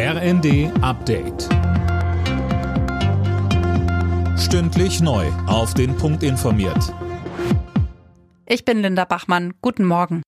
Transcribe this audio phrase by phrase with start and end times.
[0.00, 1.48] RND Update.
[4.38, 5.26] Stündlich neu.
[5.48, 6.94] Auf den Punkt informiert.
[8.46, 9.54] Ich bin Linda Bachmann.
[9.60, 10.22] Guten Morgen.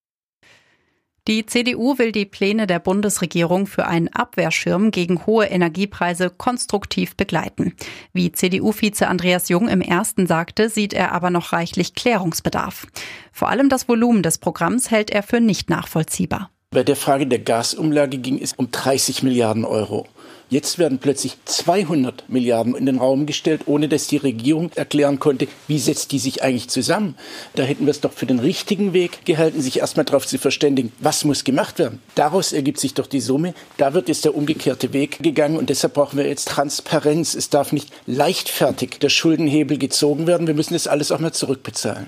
[1.29, 7.77] Die CDU will die Pläne der Bundesregierung für einen Abwehrschirm gegen hohe Energiepreise konstruktiv begleiten.
[8.13, 12.89] Wie CDU-Vize Andreas Jung im ersten sagte, sieht er aber noch reichlich Klärungsbedarf.
[13.31, 16.51] Vor allem das Volumen des Programms hält er für nicht nachvollziehbar.
[16.73, 20.07] Bei der Frage der Gasumlage ging es um 30 Milliarden Euro.
[20.51, 25.49] Jetzt werden plötzlich 200 Milliarden in den Raum gestellt, ohne dass die Regierung erklären konnte,
[25.67, 27.17] wie setzt die sich eigentlich zusammen.
[27.57, 30.93] Da hätten wir es doch für den richtigen Weg gehalten, sich erstmal darauf zu verständigen,
[31.01, 32.01] was muss gemacht werden.
[32.15, 33.53] Daraus ergibt sich doch die Summe.
[33.77, 37.35] Da wird jetzt der umgekehrte Weg gegangen und deshalb brauchen wir jetzt Transparenz.
[37.35, 40.47] Es darf nicht leichtfertig der Schuldenhebel gezogen werden.
[40.47, 42.07] Wir müssen das alles auch mal zurückbezahlen.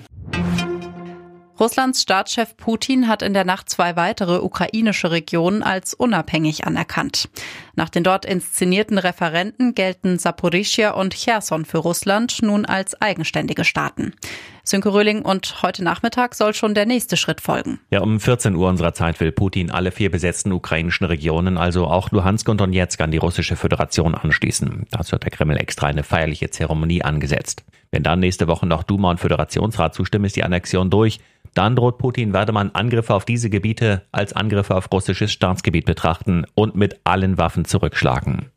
[1.59, 7.29] Russlands Staatschef Putin hat in der Nacht zwei weitere ukrainische Regionen als unabhängig anerkannt.
[7.75, 14.13] Nach den dort inszenierten Referenten gelten Saporischia und Cherson für Russland nun als eigenständige Staaten.
[14.63, 17.79] Sönke Röhling und heute Nachmittag soll schon der nächste Schritt folgen.
[17.91, 22.09] Ja, um 14 Uhr unserer Zeit will Putin alle vier besetzten ukrainischen Regionen, also auch
[22.11, 24.87] Luhansk und Donetsk, an die russische Föderation anschließen.
[24.89, 27.63] Dazu hat der Kreml extra eine feierliche Zeremonie angesetzt.
[27.91, 31.19] Wenn dann nächste Woche noch Duma und Föderationsrat zustimmen, ist die Annexion durch.
[31.53, 36.45] Dann droht Putin, werde man Angriffe auf diese Gebiete als Angriffe auf russisches Staatsgebiet betrachten
[36.55, 38.49] und mit allen Waffen zurückschlagen.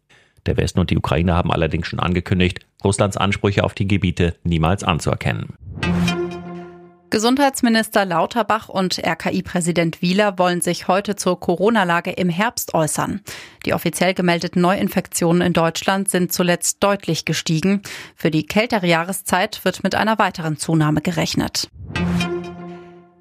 [0.47, 4.85] Der Westen und die Ukraine haben allerdings schon angekündigt, Russlands Ansprüche auf die Gebiete niemals
[4.85, 5.55] anzuerkennen.
[7.11, 13.21] Gesundheitsminister Lauterbach und RKI-Präsident Wieler wollen sich heute zur Corona-Lage im Herbst äußern.
[13.65, 17.83] Die offiziell gemeldeten Neuinfektionen in Deutschland sind zuletzt deutlich gestiegen.
[18.17, 21.69] Für die kältere Jahreszeit wird mit einer weiteren Zunahme gerechnet.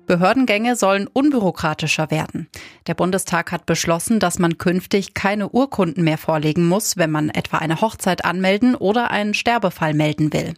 [0.05, 2.47] Behördengänge sollen unbürokratischer werden.
[2.87, 7.57] Der Bundestag hat beschlossen, dass man künftig keine Urkunden mehr vorlegen muss, wenn man etwa
[7.57, 10.53] eine Hochzeit anmelden oder einen Sterbefall melden will.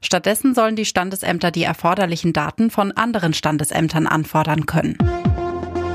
[0.00, 4.96] Stattdessen sollen die Standesämter die erforderlichen Daten von anderen Standesämtern anfordern können.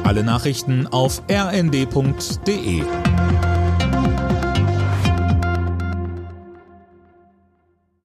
[0.04, 2.84] Alle Nachrichten auf rnd.de